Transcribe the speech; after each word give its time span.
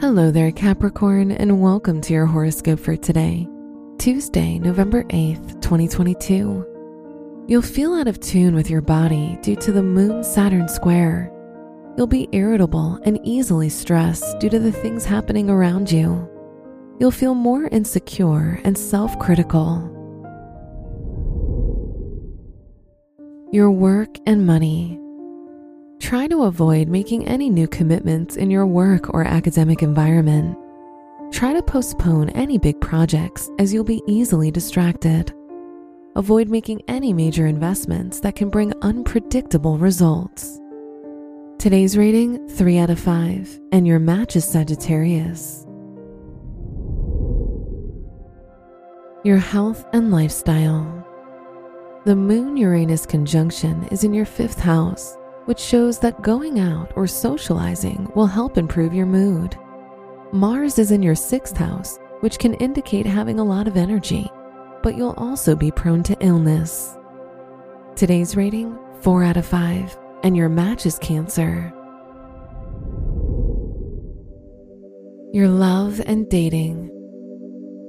Hello 0.00 0.32
there, 0.32 0.50
Capricorn, 0.50 1.30
and 1.30 1.62
welcome 1.62 2.00
to 2.00 2.12
your 2.12 2.26
horoscope 2.26 2.80
for 2.80 2.96
today, 2.96 3.48
Tuesday, 3.96 4.58
November 4.58 5.04
8th, 5.04 5.62
2022. 5.62 7.44
You'll 7.46 7.62
feel 7.62 7.94
out 7.94 8.08
of 8.08 8.18
tune 8.18 8.56
with 8.56 8.68
your 8.68 8.80
body 8.80 9.38
due 9.40 9.54
to 9.54 9.70
the 9.70 9.84
Moon 9.84 10.24
Saturn 10.24 10.68
square. 10.68 11.30
You'll 11.96 12.08
be 12.08 12.28
irritable 12.32 12.98
and 13.04 13.20
easily 13.22 13.68
stressed 13.68 14.40
due 14.40 14.50
to 14.50 14.58
the 14.58 14.72
things 14.72 15.04
happening 15.04 15.48
around 15.48 15.92
you. 15.92 16.28
You'll 16.98 17.12
feel 17.12 17.36
more 17.36 17.68
insecure 17.68 18.60
and 18.64 18.76
self 18.76 19.16
critical. 19.20 19.90
Your 23.52 23.70
work 23.70 24.16
and 24.26 24.44
money. 24.44 25.00
Try 26.04 26.26
to 26.26 26.42
avoid 26.42 26.88
making 26.88 27.26
any 27.26 27.48
new 27.48 27.66
commitments 27.66 28.36
in 28.36 28.50
your 28.50 28.66
work 28.66 29.14
or 29.14 29.24
academic 29.24 29.82
environment. 29.82 30.54
Try 31.32 31.54
to 31.54 31.62
postpone 31.62 32.28
any 32.28 32.58
big 32.58 32.78
projects 32.82 33.50
as 33.58 33.72
you'll 33.72 33.84
be 33.84 34.02
easily 34.06 34.50
distracted. 34.50 35.32
Avoid 36.14 36.50
making 36.50 36.82
any 36.88 37.14
major 37.14 37.46
investments 37.46 38.20
that 38.20 38.36
can 38.36 38.50
bring 38.50 38.74
unpredictable 38.82 39.78
results. 39.78 40.60
Today's 41.58 41.96
rating 41.96 42.50
3 42.50 42.76
out 42.76 42.90
of 42.90 43.00
5, 43.00 43.58
and 43.72 43.86
your 43.86 43.98
match 43.98 44.36
is 44.36 44.44
Sagittarius. 44.44 45.64
Your 49.24 49.38
health 49.38 49.86
and 49.94 50.10
lifestyle. 50.10 50.84
The 52.04 52.14
Moon 52.14 52.58
Uranus 52.58 53.06
conjunction 53.06 53.84
is 53.84 54.04
in 54.04 54.12
your 54.12 54.26
fifth 54.26 54.60
house 54.60 55.16
which 55.46 55.58
shows 55.58 55.98
that 55.98 56.22
going 56.22 56.58
out 56.60 56.92
or 56.96 57.06
socializing 57.06 58.10
will 58.14 58.26
help 58.26 58.56
improve 58.56 58.94
your 58.94 59.06
mood. 59.06 59.56
Mars 60.32 60.78
is 60.78 60.90
in 60.90 61.02
your 61.02 61.14
sixth 61.14 61.56
house, 61.56 61.98
which 62.20 62.38
can 62.38 62.54
indicate 62.54 63.06
having 63.06 63.38
a 63.38 63.44
lot 63.44 63.68
of 63.68 63.76
energy, 63.76 64.30
but 64.82 64.96
you'll 64.96 65.14
also 65.16 65.54
be 65.54 65.70
prone 65.70 66.02
to 66.02 66.16
illness. 66.20 66.96
Today's 67.96 68.36
rating 68.36 68.78
4 69.02 69.24
out 69.24 69.36
of 69.36 69.46
5, 69.46 69.98
and 70.22 70.36
your 70.36 70.48
match 70.48 70.86
is 70.86 70.98
Cancer. 70.98 71.72
Your 75.32 75.48
love 75.48 76.00
and 76.06 76.28
dating. 76.28 76.90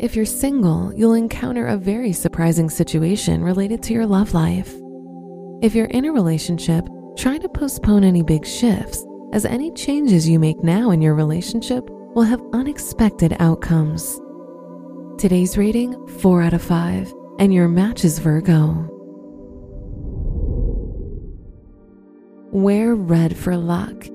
If 0.00 0.16
you're 0.16 0.24
single, 0.24 0.92
you'll 0.94 1.14
encounter 1.14 1.66
a 1.66 1.76
very 1.76 2.12
surprising 2.12 2.70
situation 2.70 3.44
related 3.44 3.82
to 3.84 3.92
your 3.92 4.06
love 4.06 4.32
life. 4.34 4.74
If 5.62 5.74
you're 5.74 5.86
in 5.86 6.04
a 6.06 6.12
relationship, 6.12 6.88
Try 7.16 7.38
to 7.38 7.48
postpone 7.48 8.04
any 8.04 8.22
big 8.22 8.46
shifts, 8.46 9.04
as 9.32 9.44
any 9.44 9.70
changes 9.72 10.28
you 10.28 10.38
make 10.38 10.62
now 10.62 10.90
in 10.90 11.02
your 11.02 11.14
relationship 11.14 11.88
will 12.14 12.22
have 12.22 12.42
unexpected 12.52 13.36
outcomes. 13.38 14.20
Today's 15.18 15.56
rating 15.58 16.08
4 16.08 16.42
out 16.42 16.54
of 16.54 16.62
5, 16.62 17.12
and 17.38 17.52
your 17.52 17.68
match 17.68 18.04
is 18.04 18.18
Virgo. 18.18 18.88
Wear 22.50 22.94
red 22.94 23.36
for 23.36 23.56
luck. 23.56 24.06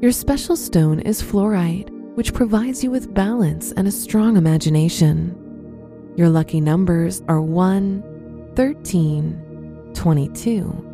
Your 0.00 0.12
special 0.12 0.56
stone 0.56 1.00
is 1.00 1.22
fluorite, 1.22 1.90
which 2.16 2.34
provides 2.34 2.82
you 2.82 2.90
with 2.90 3.14
balance 3.14 3.72
and 3.72 3.86
a 3.86 3.92
strong 3.92 4.36
imagination. 4.36 5.34
Your 6.16 6.28
lucky 6.30 6.60
numbers 6.60 7.22
are 7.28 7.40
1, 7.40 8.52
13, 8.56 9.90
22, 9.94 10.93